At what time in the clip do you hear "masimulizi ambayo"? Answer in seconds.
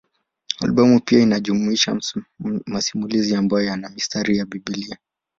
2.65-3.65